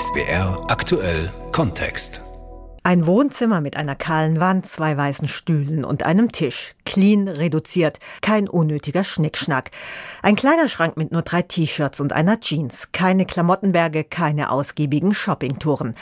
[0.00, 2.22] SWR aktuell Kontext.
[2.82, 6.74] Ein Wohnzimmer mit einer kahlen Wand, zwei weißen Stühlen und einem Tisch.
[6.90, 9.70] Clean, reduziert, kein unnötiger Schnickschnack.
[10.22, 12.88] Ein Kleiderschrank mit nur drei T-Shirts und einer Jeans.
[12.90, 15.94] Keine Klamottenberge, keine ausgiebigen Shoppingtouren.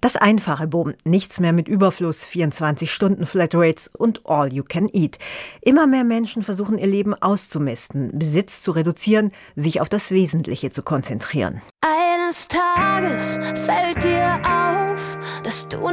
[0.00, 5.18] Das einfache Boom, nichts mehr mit Überfluss, 24 Stunden Flatrates und All You Can Eat.
[5.60, 10.82] Immer mehr Menschen versuchen ihr Leben auszumisten, Besitz zu reduzieren, sich auf das Wesentliche zu
[10.82, 11.60] konzentrieren.
[11.82, 15.86] Eines Tages fällt dir auf, dass du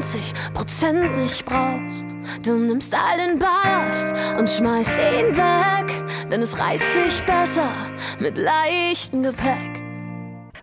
[0.00, 2.06] 99 Prozent nicht brauchst.
[2.42, 7.70] Du nimmst all Ballast und schmeißt ihn weg, denn es reißt sich besser
[8.18, 9.82] mit leichtem Gepäck.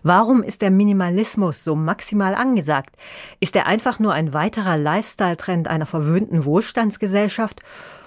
[0.02, 2.96] Warum ist der Minimalismus so maximal angesagt?
[3.38, 7.60] Ist er einfach nur ein weiterer Lifestyle-Trend einer verwöhnten Wohlstandsgesellschaft?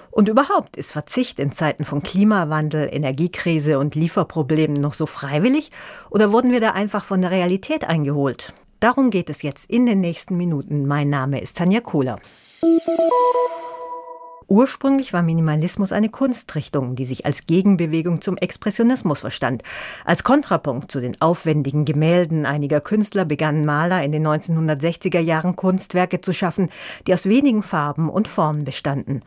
[0.09, 5.71] Und überhaupt ist Verzicht in Zeiten von Klimawandel, Energiekrise und Lieferproblemen noch so freiwillig?
[6.09, 8.54] Oder wurden wir da einfach von der Realität eingeholt?
[8.81, 10.88] Darum geht es jetzt in den nächsten Minuten.
[10.88, 12.18] Mein Name ist Tanja Kohler.
[14.48, 19.62] Ursprünglich war Minimalismus eine Kunstrichtung, die sich als Gegenbewegung zum Expressionismus verstand.
[20.04, 26.20] Als Kontrapunkt zu den aufwendigen Gemälden einiger Künstler begannen Maler in den 1960er Jahren Kunstwerke
[26.20, 26.71] zu schaffen,
[27.05, 29.21] die aus wenigen Farben und Formen bestanden.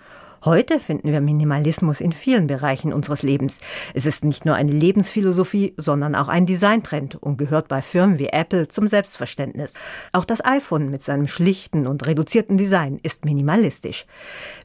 [0.44, 3.60] Heute finden wir Minimalismus in vielen Bereichen unseres Lebens.
[3.94, 8.26] Es ist nicht nur eine Lebensphilosophie, sondern auch ein Designtrend und gehört bei Firmen wie
[8.26, 9.72] Apple zum Selbstverständnis.
[10.12, 14.04] Auch das iPhone mit seinem schlichten und reduzierten Design ist minimalistisch.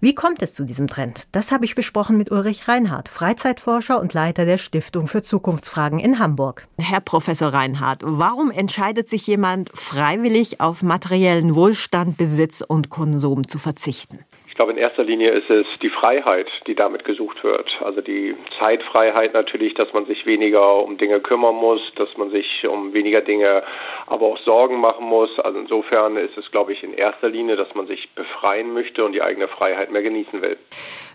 [0.01, 1.29] Wie kommt es zu diesem Trend?
[1.31, 6.19] Das habe ich besprochen mit Ulrich Reinhardt, Freizeitforscher und Leiter der Stiftung für Zukunftsfragen in
[6.19, 6.67] Hamburg.
[6.77, 13.59] Herr Professor Reinhardt, warum entscheidet sich jemand freiwillig auf materiellen Wohlstand, Besitz und Konsum zu
[13.59, 14.19] verzichten?
[14.59, 17.69] Glaube, in erster Linie ist es die Freiheit, die damit gesucht wird.
[17.79, 22.67] Also die Zeitfreiheit natürlich, dass man sich weniger um Dinge kümmern muss, dass man sich
[22.67, 23.63] um weniger Dinge
[24.07, 25.29] aber auch Sorgen machen muss.
[25.39, 29.13] Also insofern ist es, glaube ich, in erster Linie, dass man sich befreien möchte und
[29.13, 30.57] die eigene Freiheit mehr genießen will.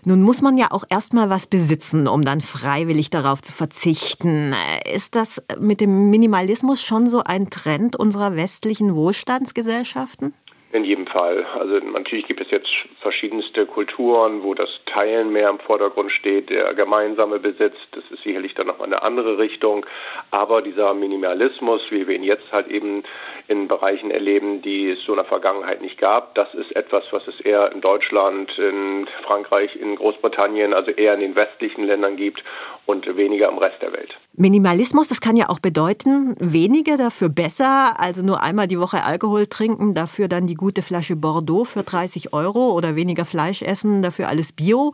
[0.05, 4.55] Nun muss man ja auch erstmal was besitzen, um dann freiwillig darauf zu verzichten.
[4.91, 10.33] Ist das mit dem Minimalismus schon so ein Trend unserer westlichen Wohlstandsgesellschaften?
[10.75, 11.45] In jedem Fall.
[11.57, 12.67] Also natürlich gibt es jetzt
[12.99, 18.55] verschiedenste Kulturen, wo das Teilen mehr im Vordergrund steht, der gemeinsame Besitz, das ist sicherlich
[18.55, 19.85] dann noch eine andere Richtung.
[20.31, 23.03] Aber dieser Minimalismus, wie wir ihn jetzt halt eben
[23.47, 27.25] in Bereichen erleben, die es so in der Vergangenheit nicht gab, das ist etwas, was
[27.25, 32.43] es eher in Deutschland, in Frankreich, in Großbritannien, also eher in den westlichen Ländern gibt
[32.85, 34.15] und weniger im Rest der Welt.
[34.33, 39.47] Minimalismus, das kann ja auch bedeuten, weniger dafür besser, also nur einmal die Woche Alkohol
[39.47, 44.27] trinken, dafür dann die gute Flasche Bordeaux für 30 Euro oder weniger Fleisch essen, dafür
[44.27, 44.91] alles Bio.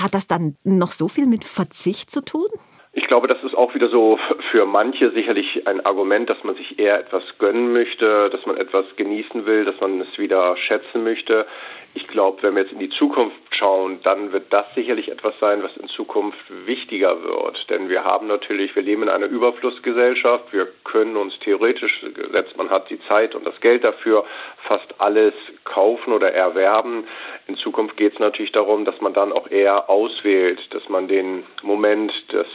[0.00, 2.48] Hat das dann noch so viel mit Verzicht zu tun?
[2.96, 4.20] Ich glaube, das ist auch wieder so
[4.52, 8.84] für manche sicherlich ein Argument, dass man sich eher etwas gönnen möchte, dass man etwas
[8.94, 11.44] genießen will, dass man es wieder schätzen möchte.
[11.94, 15.62] Ich glaube, wenn wir jetzt in die Zukunft schauen, dann wird das sicherlich etwas sein,
[15.62, 17.70] was in Zukunft wichtiger wird.
[17.70, 20.52] Denn wir haben natürlich, wir leben in einer Überflussgesellschaft.
[20.52, 24.24] Wir können uns theoretisch, gesetzt man hat die Zeit und das Geld dafür,
[24.66, 25.34] fast alles
[25.64, 27.06] kaufen oder erwerben.
[27.46, 31.44] In Zukunft geht es natürlich darum, dass man dann auch eher auswählt, dass man den
[31.62, 32.46] Moment des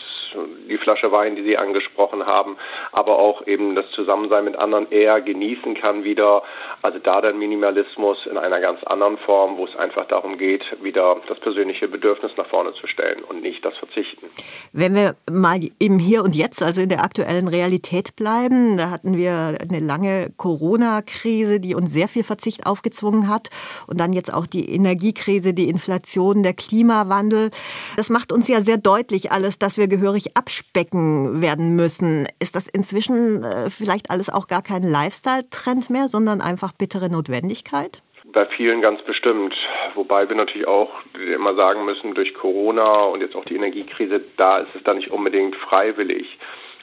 [0.69, 2.57] die Flasche Wein, die Sie angesprochen haben,
[2.91, 6.43] aber auch eben das Zusammensein mit anderen eher genießen kann wieder.
[6.81, 11.17] Also da der Minimalismus in einer ganz anderen Form, wo es einfach darum geht, wieder
[11.27, 14.25] das persönliche Bedürfnis nach vorne zu stellen und nicht das Verzichten.
[14.73, 19.15] Wenn wir mal im Hier und Jetzt, also in der aktuellen Realität bleiben, da hatten
[19.15, 23.49] wir eine lange Corona-Krise, die uns sehr viel Verzicht aufgezwungen hat
[23.87, 27.51] und dann jetzt auch die Energiekrise, die Inflation, der Klimawandel.
[27.95, 32.27] Das macht uns ja sehr deutlich alles, dass wir gehörig abspecken werden müssen.
[32.39, 38.01] Ist das inzwischen äh, vielleicht alles auch gar kein Lifestyle-Trend mehr, sondern einfach bittere Notwendigkeit?
[38.31, 39.55] Bei vielen ganz bestimmt.
[39.95, 44.59] Wobei wir natürlich auch immer sagen müssen, durch Corona und jetzt auch die Energiekrise, da
[44.59, 46.37] ist es dann nicht unbedingt freiwillig.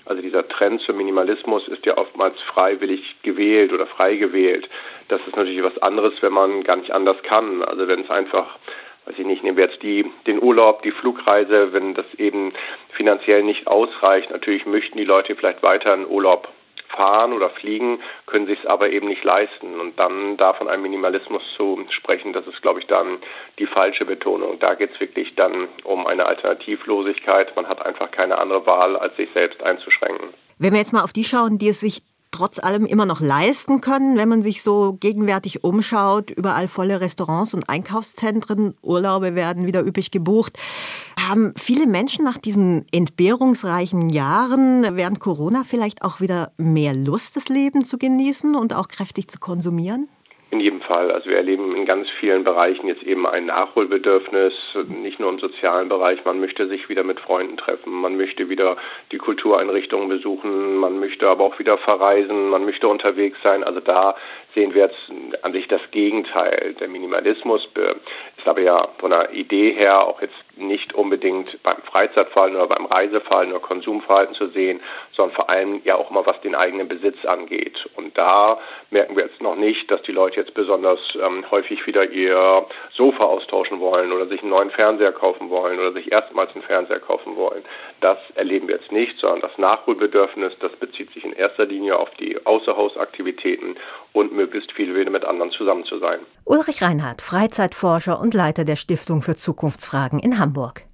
[0.07, 4.69] Also dieser Trend zum Minimalismus ist ja oftmals freiwillig gewählt oder frei gewählt.
[5.09, 7.63] Das ist natürlich was anderes, wenn man gar nicht anders kann.
[7.63, 8.59] Also wenn es einfach
[9.07, 12.53] weiß ich nicht, nehmen wir jetzt die, den Urlaub, die Flugreise, wenn das eben
[12.91, 14.31] finanziell nicht ausreicht.
[14.31, 16.49] Natürlich möchten die Leute vielleicht weiter in Urlaub
[16.97, 19.79] fahren oder fliegen, können sich es aber eben nicht leisten.
[19.81, 23.19] Und dann da von einem Minimalismus zu sprechen, das ist, glaube ich, dann
[23.59, 24.59] die falsche Betonung.
[24.59, 27.55] Da geht es wirklich dann um eine Alternativlosigkeit.
[27.55, 30.29] Man hat einfach keine andere Wahl, als sich selbst einzuschränken.
[30.59, 32.01] Wenn wir jetzt mal auf die schauen, die es sich
[32.37, 36.31] trotz allem immer noch leisten können, wenn man sich so gegenwärtig umschaut.
[36.31, 40.59] Überall volle Restaurants und Einkaufszentren, Urlaube werden wieder üppig gebucht.
[41.19, 47.49] Haben viele Menschen nach diesen entbehrungsreichen Jahren während Corona vielleicht auch wieder mehr Lust, das
[47.49, 50.09] Leben zu genießen und auch kräftig zu konsumieren?
[50.53, 51.11] In jedem Fall.
[51.11, 54.53] Also wir erleben in ganz vielen Bereichen jetzt eben ein Nachholbedürfnis,
[54.87, 56.25] nicht nur im sozialen Bereich.
[56.25, 58.77] Man möchte sich wieder mit Freunden treffen, man möchte wieder
[59.11, 63.65] die Kultureinrichtungen besuchen, man möchte aber auch wieder verreisen, man möchte unterwegs sein.
[63.65, 64.15] Also da
[64.55, 65.13] sehen wir jetzt
[65.43, 66.77] an sich das Gegenteil.
[66.79, 67.69] Der Minimalismus
[68.47, 72.87] ist aber ja von der Idee her auch jetzt nicht unbedingt beim Freizeitverhalten oder beim
[72.87, 74.81] Reiseverhalten oder Konsumverhalten zu sehen,
[75.15, 77.77] sondern vor allem ja auch immer was den eigenen Besitz angeht.
[77.97, 78.59] Und da
[78.91, 83.25] merken wir jetzt noch nicht, dass die Leute jetzt besonders ähm, häufig wieder ihr Sofa
[83.25, 87.37] austauschen wollen oder sich einen neuen Fernseher kaufen wollen oder sich erstmals einen Fernseher kaufen
[87.37, 87.65] wollen.
[88.01, 92.11] Das erleben wir jetzt nicht, sondern das Nachholbedürfnis, das bezieht sich in erster Linie auf
[92.21, 93.77] die Außerhausaktivitäten
[94.13, 96.21] und möglichst viel wieder mit anderen zusammen zu sein.
[96.45, 100.85] Ulrich Reinhardt, Freizeitforscher und Leiter der Stiftung für Zukunftsfragen in Hamburg.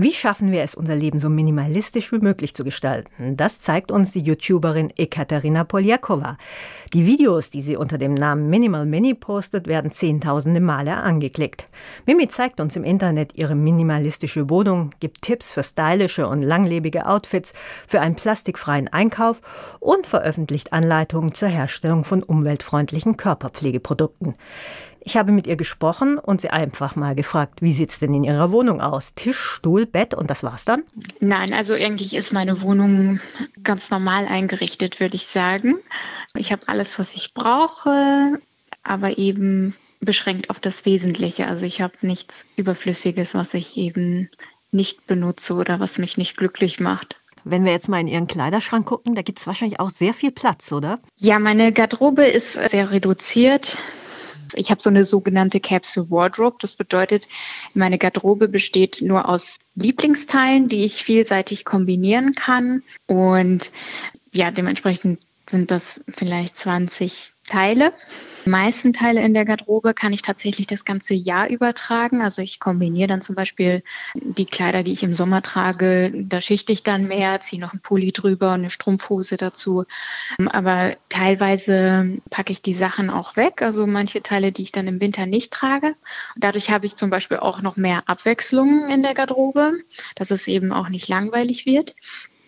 [0.00, 3.36] Wie schaffen wir es, unser Leben so minimalistisch wie möglich zu gestalten?
[3.36, 6.38] Das zeigt uns die YouTuberin Ekaterina Poljakova.
[6.92, 11.64] Die Videos, die sie unter dem Namen Minimal Mini postet, werden zehntausende Male angeklickt.
[12.06, 17.52] Mimi zeigt uns im Internet ihre minimalistische Wohnung, gibt Tipps für stylische und langlebige Outfits,
[17.88, 24.36] für einen plastikfreien Einkauf und veröffentlicht Anleitungen zur Herstellung von umweltfreundlichen Körperpflegeprodukten.
[25.08, 28.24] Ich habe mit ihr gesprochen und sie einfach mal gefragt, wie sieht es denn in
[28.24, 29.14] ihrer Wohnung aus?
[29.14, 30.82] Tisch, Stuhl, Bett und das war's dann?
[31.18, 33.18] Nein, also eigentlich ist meine Wohnung
[33.64, 35.76] ganz normal eingerichtet, würde ich sagen.
[36.34, 38.38] Ich habe alles, was ich brauche,
[38.82, 41.46] aber eben beschränkt auf das Wesentliche.
[41.46, 44.28] Also ich habe nichts Überflüssiges, was ich eben
[44.72, 47.16] nicht benutze oder was mich nicht glücklich macht.
[47.44, 50.32] Wenn wir jetzt mal in Ihren Kleiderschrank gucken, da gibt es wahrscheinlich auch sehr viel
[50.32, 50.98] Platz, oder?
[51.16, 53.78] Ja, meine Garderobe ist sehr reduziert.
[54.54, 56.56] Ich habe so eine sogenannte Capsule Wardrobe.
[56.60, 57.28] Das bedeutet,
[57.74, 62.82] meine Garderobe besteht nur aus Lieblingsteilen, die ich vielseitig kombinieren kann.
[63.06, 63.72] Und
[64.32, 67.92] ja, dementsprechend sind das vielleicht 20 Teile.
[68.44, 72.22] Die meisten Teile in der Garderobe kann ich tatsächlich das ganze Jahr übertragen.
[72.22, 73.82] Also ich kombiniere dann zum Beispiel
[74.14, 77.80] die Kleider, die ich im Sommer trage, da schichte ich dann mehr, ziehe noch einen
[77.80, 79.84] Pulli drüber und eine Strumpfhose dazu.
[80.50, 85.00] Aber teilweise packe ich die Sachen auch weg, also manche Teile, die ich dann im
[85.00, 85.88] Winter nicht trage.
[86.34, 89.78] Und dadurch habe ich zum Beispiel auch noch mehr Abwechslung in der Garderobe,
[90.14, 91.94] dass es eben auch nicht langweilig wird.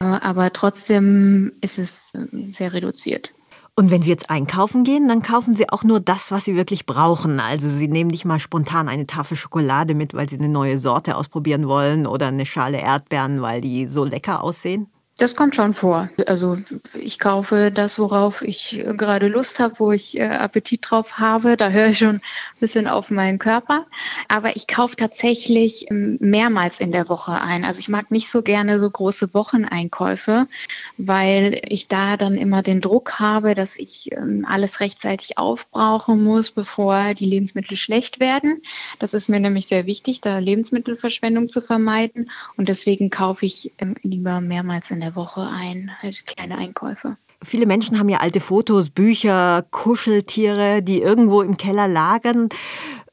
[0.00, 2.12] Aber trotzdem ist es
[2.50, 3.34] sehr reduziert.
[3.76, 6.86] Und wenn Sie jetzt einkaufen gehen, dann kaufen Sie auch nur das, was Sie wirklich
[6.86, 7.38] brauchen.
[7.38, 11.16] Also Sie nehmen nicht mal spontan eine Tafel Schokolade mit, weil Sie eine neue Sorte
[11.16, 14.88] ausprobieren wollen oder eine Schale Erdbeeren, weil die so lecker aussehen.
[15.20, 16.08] Das kommt schon vor.
[16.26, 16.56] Also
[16.98, 21.58] ich kaufe das, worauf ich gerade Lust habe, wo ich äh, Appetit drauf habe.
[21.58, 22.22] Da höre ich schon ein
[22.58, 23.84] bisschen auf meinen Körper.
[24.28, 27.66] Aber ich kaufe tatsächlich ähm, mehrmals in der Woche ein.
[27.66, 30.46] Also ich mag nicht so gerne so große Wocheneinkäufe,
[30.96, 36.50] weil ich da dann immer den Druck habe, dass ich ähm, alles rechtzeitig aufbrauchen muss,
[36.50, 38.62] bevor die Lebensmittel schlecht werden.
[38.98, 42.30] Das ist mir nämlich sehr wichtig, da Lebensmittelverschwendung zu vermeiden.
[42.56, 47.16] Und deswegen kaufe ich ähm, lieber mehrmals in der Woche ein, halt kleine Einkäufe.
[47.42, 52.50] Viele Menschen haben ja alte Fotos, Bücher, Kuscheltiere, die irgendwo im Keller lagern,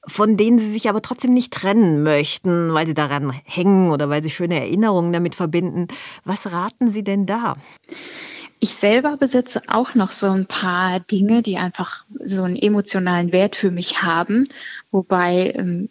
[0.06, 4.24] von denen sie sich aber trotzdem nicht trennen möchten, weil sie daran hängen oder weil
[4.24, 5.88] sie schöne Erinnerungen damit verbinden.
[6.26, 7.56] Was raten Sie denn da?
[8.60, 13.56] Ich selber besitze auch noch so ein paar Dinge, die einfach so einen emotionalen Wert
[13.56, 14.46] für mich haben,
[14.92, 15.90] wobei ähm,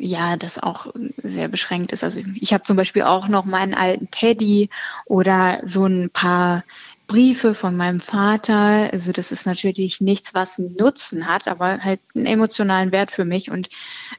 [0.00, 0.92] ja, das auch
[1.22, 2.04] sehr beschränkt ist.
[2.04, 4.70] Also ich habe zum Beispiel auch noch meinen alten Teddy
[5.06, 6.64] oder so ein paar
[7.06, 8.90] Briefe von meinem Vater.
[8.92, 13.24] Also das ist natürlich nichts, was einen Nutzen hat, aber halt einen emotionalen Wert für
[13.24, 13.50] mich.
[13.50, 13.68] Und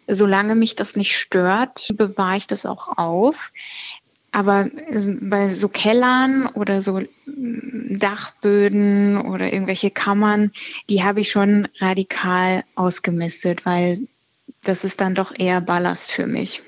[0.08, 3.52] solange mich das nicht stört, bewahre ich das auch auf.
[4.32, 4.70] Aber
[5.22, 10.52] bei so Kellern oder so Dachböden oder irgendwelche Kammern,
[10.90, 14.08] die habe ich schon radikal ausgemistet, weil
[14.64, 16.62] das ist dann doch eher Ballast für mich.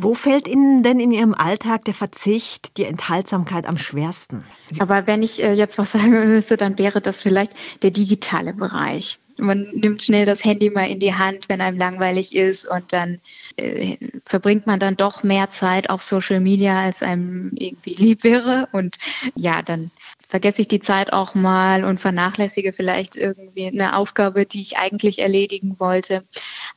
[0.00, 4.44] Wo fällt Ihnen denn in Ihrem Alltag der Verzicht, die Enthaltsamkeit am schwersten?
[4.78, 9.18] Aber wenn ich äh, jetzt was sagen müsste, dann wäre das vielleicht der digitale Bereich.
[9.38, 13.20] Man nimmt schnell das Handy mal in die Hand, wenn einem langweilig ist und dann
[13.56, 18.68] äh, verbringt man dann doch mehr Zeit auf Social Media, als einem irgendwie lieb wäre.
[18.72, 18.98] Und
[19.34, 19.90] ja, dann
[20.28, 25.20] vergesse ich die Zeit auch mal und vernachlässige vielleicht irgendwie eine Aufgabe, die ich eigentlich
[25.20, 26.24] erledigen wollte.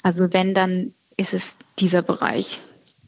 [0.02, 2.62] Also wenn, dann ist es dieser Bereich,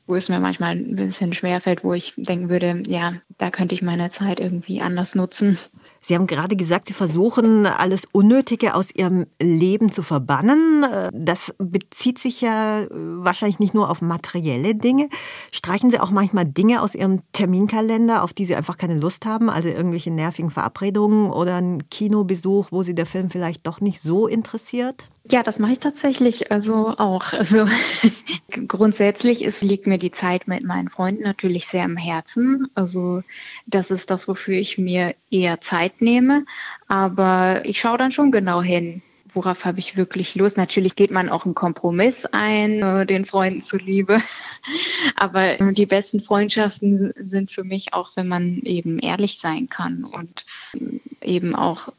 [0.06, 3.82] wo es mir manchmal ein bisschen schwerfällt, wo ich denken würde, ja, da könnte ich
[3.82, 5.58] meine Zeit irgendwie anders nutzen.
[6.06, 10.86] Sie haben gerade gesagt, Sie versuchen, alles Unnötige aus Ihrem Leben zu verbannen.
[11.14, 15.08] Das bezieht sich ja äh, wahrscheinlich nicht nur auf materielle Dinge.
[15.52, 19.50] Streichen Sie auch manchmal Dinge aus Ihrem Terminkalender, auf die Sie einfach keine Lust haben?
[19.50, 24.28] Also irgendwelche nervigen Verabredungen oder einen Kinobesuch, wo Sie der Film vielleicht doch nicht so
[24.28, 25.10] interessiert?
[25.32, 27.32] Ja, das mache ich tatsächlich also auch.
[27.32, 27.66] Also
[28.68, 32.68] grundsätzlich ist, liegt mir die Zeit mit meinen Freunden natürlich sehr am Herzen.
[32.76, 33.22] Also
[33.66, 36.46] das ist das, wofür ich mir eher Zeit nehme.
[36.90, 39.02] Aber ich schaue dann schon genau hin,
[39.34, 40.58] worauf habe ich wirklich Lust.
[40.58, 44.18] Natürlich geht man auch einen Kompromiss ein, äh, den Freunden zuliebe.
[45.16, 50.46] Aber die besten Freundschaften sind für mich auch, wenn man eben ehrlich sein kann und
[51.22, 51.94] eben auch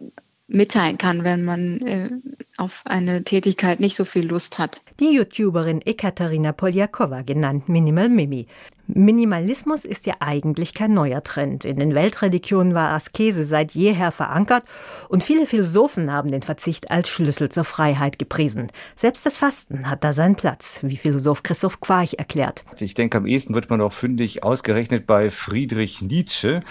[0.46, 2.10] mitteilen kann, wenn man äh,
[2.56, 4.82] auf eine Tätigkeit nicht so viel Lust hat.
[5.00, 8.46] Die YouTuberin Ekaterina Poljakova, genannt Minimal Mimi,
[8.86, 11.64] Minimalismus ist ja eigentlich kein neuer Trend.
[11.64, 14.64] In den Weltreligionen war Askese seit jeher verankert
[15.08, 18.68] und viele Philosophen haben den Verzicht als Schlüssel zur Freiheit gepriesen.
[18.94, 22.62] Selbst das Fasten hat da seinen Platz, wie Philosoph Christoph Quarch erklärt.
[22.78, 26.62] Ich denke, am ehesten wird man auch fündig ausgerechnet bei Friedrich Nietzsche,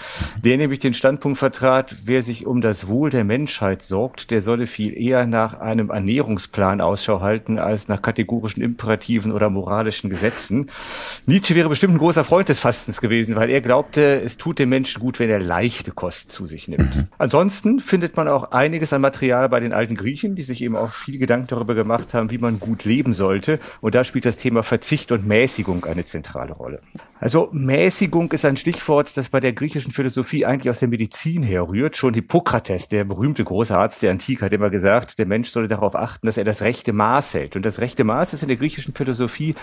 [0.42, 4.68] der nämlich den Standpunkt vertrat, wer sich um das Wohl der Menschheit sorgt, der solle
[4.68, 10.70] viel eher nach einem Ernährungsplan Ausschau halten als nach kategorischen Imperativen oder moralischen Gesetzen.
[11.26, 14.68] Nietzsche wäre bestimmt ein großer Freund des Fastens gewesen, weil er glaubte, es tut dem
[14.68, 16.94] Menschen gut, wenn er leichte Kost zu sich nimmt.
[16.94, 17.08] Mhm.
[17.16, 20.92] Ansonsten findet man auch einiges an Material bei den alten Griechen, die sich eben auch
[20.92, 23.58] viel Gedanken darüber gemacht haben, wie man gut leben sollte.
[23.80, 26.82] Und da spielt das Thema Verzicht und Mäßigung eine zentrale Rolle.
[27.20, 31.96] Also Mäßigung ist ein Stichwort, das bei der griechischen Philosophie eigentlich aus der Medizin herrührt.
[31.96, 35.96] Schon Hippokrates, der berühmte große Arzt der Antike, hat immer gesagt, der Mensch solle darauf
[35.96, 37.56] achten, dass er das rechte Maß hält.
[37.56, 39.54] Und das rechte Maß ist in der griechischen Philosophie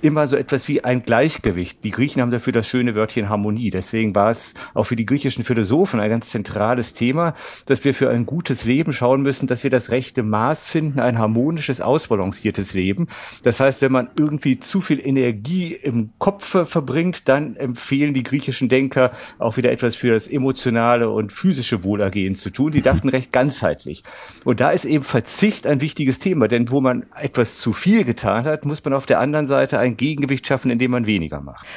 [0.00, 1.84] immer so etwas wie ein Gleichgewicht.
[1.84, 3.70] Die Griechen haben dafür das schöne Wörtchen Harmonie.
[3.70, 7.34] Deswegen war es auch für die griechischen Philosophen ein ganz zentrales Thema,
[7.66, 11.18] dass wir für ein gutes Leben schauen müssen, dass wir das rechte Maß finden, ein
[11.18, 13.08] harmonisches, ausbalanciertes Leben.
[13.42, 18.22] Das heißt, wenn man irgendwie zu viel Energie im Kopf verbringt, bringt, dann empfehlen die
[18.22, 22.72] griechischen Denker auch wieder etwas für das emotionale und physische Wohlergehen zu tun.
[22.72, 24.02] Die dachten recht ganzheitlich.
[24.44, 28.44] Und da ist eben Verzicht ein wichtiges Thema, denn wo man etwas zu viel getan
[28.44, 31.66] hat, muss man auf der anderen Seite ein Gegengewicht schaffen, indem man weniger macht.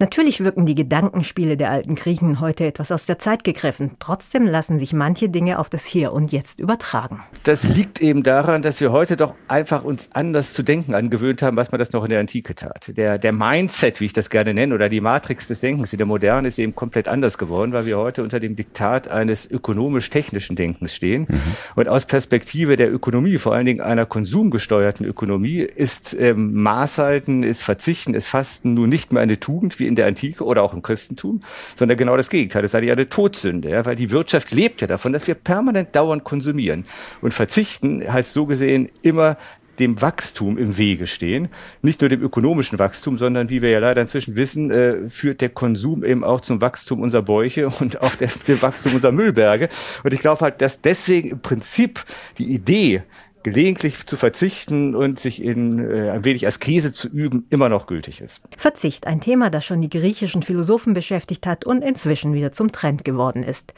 [0.00, 3.96] Natürlich wirken die Gedankenspiele der alten Griechen heute etwas aus der Zeit gegriffen.
[3.98, 7.22] Trotzdem lassen sich manche Dinge auf das Hier und Jetzt übertragen.
[7.44, 11.58] Das liegt eben daran, dass wir heute doch einfach uns anders zu denken angewöhnt haben,
[11.58, 12.96] was man das noch in der Antike tat.
[12.96, 16.06] Der, der Mindset, wie ich das gerne nenne, oder die Matrix des Denkens in der
[16.06, 20.94] Moderne ist eben komplett anders geworden, weil wir heute unter dem Diktat eines ökonomisch-technischen Denkens
[20.94, 21.26] stehen.
[21.28, 21.40] Mhm.
[21.74, 27.62] Und aus Perspektive der Ökonomie, vor allen Dingen einer konsumgesteuerten Ökonomie, ist ähm, Maßhalten, ist
[27.62, 30.82] Verzichten, ist Fasten nun nicht mehr eine Tugend, wie in der Antike oder auch im
[30.82, 31.40] Christentum,
[31.76, 32.64] sondern genau das Gegenteil.
[32.64, 35.94] Es sei ja eine Todsünde, ja, weil die Wirtschaft lebt ja davon, dass wir permanent
[35.94, 36.86] dauernd konsumieren.
[37.20, 39.36] Und verzichten heißt so gesehen immer
[39.80, 41.48] dem Wachstum im Wege stehen.
[41.82, 45.48] Nicht nur dem ökonomischen Wachstum, sondern wie wir ja leider inzwischen wissen, äh, führt der
[45.48, 49.68] Konsum eben auch zum Wachstum unserer Bäuche und auch der, dem Wachstum unserer Müllberge.
[50.04, 52.04] Und ich glaube halt, dass deswegen im Prinzip
[52.38, 53.02] die Idee
[53.42, 58.20] gelegentlich zu verzichten und sich in äh, ein wenig Askese zu üben, immer noch gültig
[58.20, 58.40] ist.
[58.56, 63.04] Verzicht, ein Thema, das schon die griechischen Philosophen beschäftigt hat und inzwischen wieder zum Trend
[63.04, 63.72] geworden ist.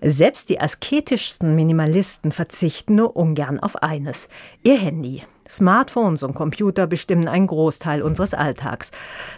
[0.00, 4.28] Selbst die asketischsten Minimalisten verzichten nur ungern auf eines,
[4.62, 5.22] ihr Handy.
[5.48, 8.90] Smartphones und Computer bestimmen einen Großteil unseres Alltags.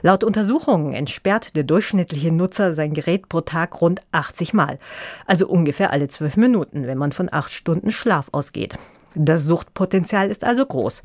[0.02, 4.78] Laut Untersuchungen entsperrt der durchschnittliche Nutzer sein Gerät pro Tag rund 80 Mal,
[5.26, 8.78] also ungefähr alle zwölf Minuten, wenn man von acht Stunden Schlaf ausgeht.
[9.14, 11.02] Das Suchtpotenzial ist also groß.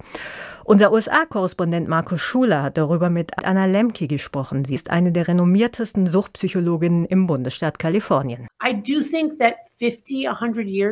[0.65, 4.63] Unser USA-Korrespondent Markus Schuler hat darüber mit Anna Lemke gesprochen.
[4.65, 8.47] Sie ist eine der renommiertesten Suchtpsychologinnen im Bundesstaat Kalifornien.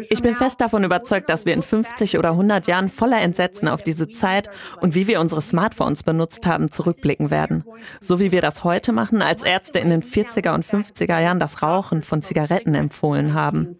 [0.09, 3.81] Ich bin fest davon überzeugt, dass wir in 50 oder 100 Jahren voller Entsetzen auf
[3.81, 4.49] diese Zeit
[4.81, 7.63] und wie wir unsere Smartphones benutzt haben, zurückblicken werden.
[8.01, 11.63] So wie wir das heute machen, als Ärzte in den 40er und 50er Jahren das
[11.63, 13.77] Rauchen von Zigaretten empfohlen haben.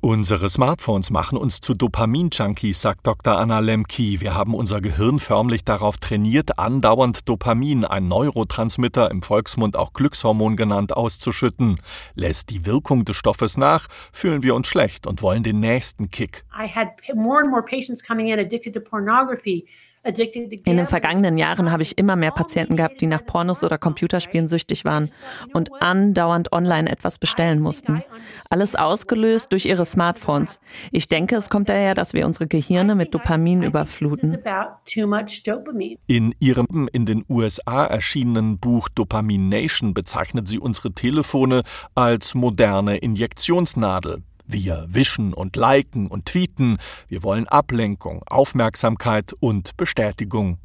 [0.00, 3.36] Unsere Smartphones machen uns zu Dopamin-Junkies, sagt Dr.
[3.36, 4.20] Anna Lemke.
[4.20, 9.94] Wir haben haben unser Gehirn förmlich darauf trainiert, andauernd Dopamin, ein Neurotransmitter, im Volksmund auch
[9.94, 11.78] Glückshormon genannt, auszuschütten.
[12.14, 16.44] Lässt die Wirkung des Stoffes nach, fühlen wir uns schlecht und wollen den nächsten Kick.
[16.52, 19.66] I had more and more patients coming in addicted to pornography
[20.04, 24.48] In den vergangenen Jahren habe ich immer mehr Patienten gehabt, die nach Pornos oder Computerspielen
[24.48, 25.10] süchtig waren
[25.54, 28.02] und andauernd online etwas bestellen mussten.
[28.50, 30.60] Alles ausgelöst durch ihre Smartphones.
[30.92, 34.38] Ich denke, es kommt daher, dass wir unsere Gehirne mit Dopamin überfluten.
[36.06, 41.62] In ihrem in den USA erschienenen Buch Dopamination bezeichnet sie unsere Telefone
[41.94, 44.18] als moderne Injektionsnadel.
[44.46, 46.78] Wir wischen und liken und tweeten.
[47.08, 50.58] Wir wollen Ablenkung, Aufmerksamkeit und Bestätigung.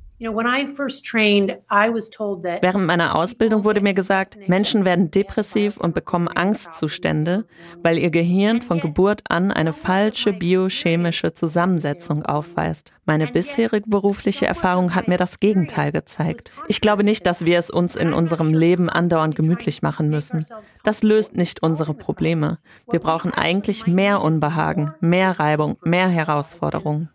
[2.61, 7.45] Während meiner Ausbildung wurde mir gesagt, Menschen werden depressiv und bekommen Angstzustände,
[7.81, 12.91] weil ihr Gehirn von Geburt an eine falsche biochemische Zusammensetzung aufweist.
[13.09, 16.51] Meine bisherige berufliche Erfahrung hat mir das Gegenteil gezeigt.
[16.67, 20.45] Ich glaube nicht, dass wir es uns in unserem Leben andauernd gemütlich machen müssen.
[20.83, 22.59] Das löst nicht unsere Probleme.
[22.91, 27.09] Wir brauchen eigentlich mehr Unbehagen, mehr Reibung, mehr Herausforderungen.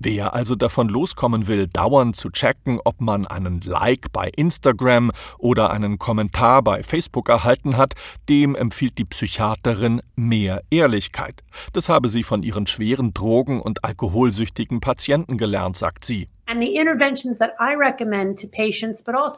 [0.00, 5.70] Wer also davon loskommen will, dauernd zu checken, ob man einen Like bei Instagram oder
[5.70, 7.94] einen Kommentar bei Facebook erhalten hat,
[8.28, 11.42] dem empfiehlt die Psychiaterin mehr Ehrlichkeit.
[11.72, 16.28] Das habe sie von ihren schweren Drogen und alkoholsüchtigen Patienten gelernt, sagt sie.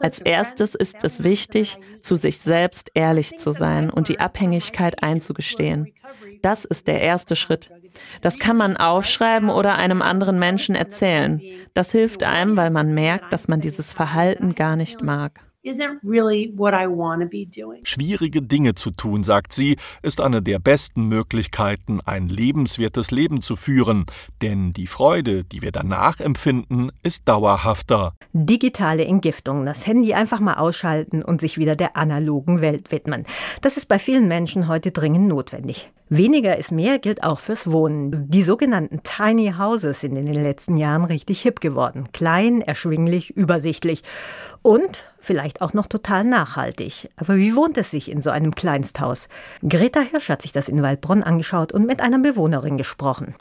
[0.00, 5.02] Also Als erstes ist es wichtig, zu sich selbst ehrlich zu sein und die Abhängigkeit
[5.02, 5.92] einzugestehen.
[6.40, 7.70] Das ist der erste Schritt.
[8.20, 11.40] Das kann man aufschreiben oder einem anderen Menschen erzählen.
[11.74, 15.40] Das hilft einem, weil man merkt, dass man dieses Verhalten gar nicht mag.
[17.84, 23.54] Schwierige Dinge zu tun, sagt sie, ist eine der besten Möglichkeiten, ein lebenswertes Leben zu
[23.54, 24.06] führen,
[24.42, 28.14] denn die Freude, die wir danach empfinden, ist dauerhafter.
[28.32, 33.24] Digitale Entgiftung, das Handy einfach mal ausschalten und sich wieder der analogen Welt widmen.
[33.60, 35.90] Das ist bei vielen Menschen heute dringend notwendig.
[36.08, 38.28] Weniger ist mehr gilt auch fürs Wohnen.
[38.28, 42.08] Die sogenannten Tiny Houses sind in den letzten Jahren richtig hip geworden.
[42.12, 44.02] Klein, erschwinglich, übersichtlich
[44.60, 47.08] und vielleicht auch noch total nachhaltig.
[47.16, 49.28] Aber wie wohnt es sich in so einem Kleinsthaus?
[49.66, 53.34] Greta Hirsch hat sich das in Waldbronn angeschaut und mit einer Bewohnerin gesprochen.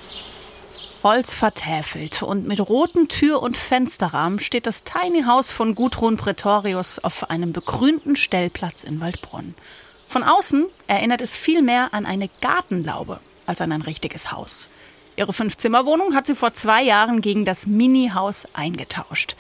[1.04, 7.00] Holz vertäfelt und mit roten Tür- und Fensterrahmen steht das Tiny House von Gudrun Pretorius
[7.00, 9.56] auf einem begrünten Stellplatz in Waldbronn.
[10.08, 14.70] Von außen erinnert es viel mehr an eine Gartenlaube als an ein richtiges Haus.
[15.16, 19.36] Ihre Fünfzimmerwohnung hat sie vor zwei Jahren gegen das Mini-Haus eingetauscht.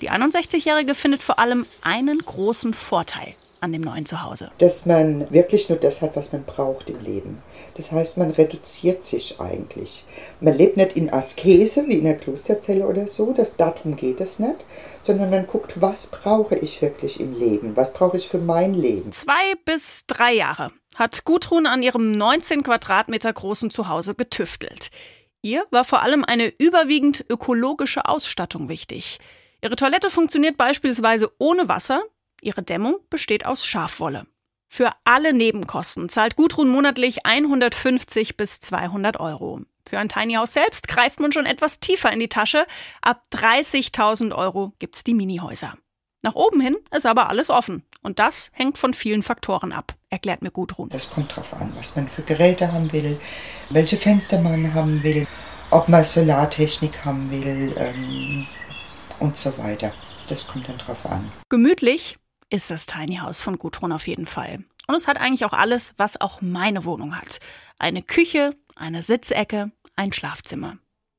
[0.00, 3.34] Die 61-Jährige findet vor allem einen großen Vorteil
[3.64, 4.50] an dem neuen Zuhause.
[4.58, 7.42] Dass man wirklich nur das hat, was man braucht im Leben.
[7.76, 10.04] Das heißt, man reduziert sich eigentlich.
[10.40, 14.38] Man lebt nicht in Askese wie in der Klosterzelle oder so, das, darum geht es
[14.38, 14.64] nicht,
[15.02, 19.10] sondern man guckt, was brauche ich wirklich im Leben, was brauche ich für mein Leben.
[19.12, 24.90] Zwei bis drei Jahre hat Gudrun an ihrem 19 Quadratmeter großen Zuhause getüftelt.
[25.42, 29.18] Ihr war vor allem eine überwiegend ökologische Ausstattung wichtig.
[29.64, 32.02] Ihre Toilette funktioniert beispielsweise ohne Wasser,
[32.42, 34.26] ihre Dämmung besteht aus Schafwolle.
[34.68, 39.62] Für alle Nebenkosten zahlt Gudrun monatlich 150 bis 200 Euro.
[39.88, 42.66] Für ein Tiny House selbst greift man schon etwas tiefer in die Tasche.
[43.00, 45.72] Ab 30.000 Euro gibt's die Minihäuser.
[46.20, 47.84] Nach oben hin ist aber alles offen.
[48.02, 50.90] Und das hängt von vielen Faktoren ab, erklärt mir Gudrun.
[50.90, 53.18] Das kommt drauf an, was man für Geräte haben will,
[53.70, 55.26] welche Fenster man haben will,
[55.70, 58.46] ob man Solartechnik haben will ähm,
[59.20, 59.92] und so weiter.
[60.28, 61.30] Das kommt dann drauf an.
[61.48, 62.18] Gemütlich
[62.50, 64.64] ist das Tiny House von Gudrun auf jeden Fall.
[64.86, 67.40] Und es hat eigentlich auch alles, was auch meine Wohnung hat.
[67.78, 70.76] Eine Küche, eine Sitzecke, ein Schlafzimmer.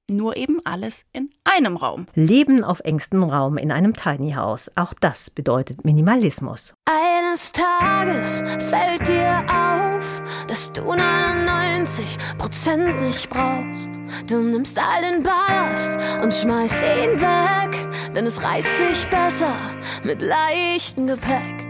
[0.10, 2.06] Nur eben alles in einem Raum.
[2.14, 4.70] Leben auf engstem Raum in einem Tiny House.
[4.76, 6.76] Auch das bedeutet Minimalismus.
[6.86, 13.90] Eines Tages fällt dir auf, dass du 99 Prozent nicht brauchst.
[14.30, 19.56] Du nimmst all den Ballast und schmeißt ihn weg, denn es reißt sich besser
[20.04, 21.66] mit leichtem Gepäck.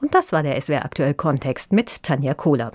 [0.00, 2.70] Und das war der SWR aktuell Kontext mit Tanja Kohler.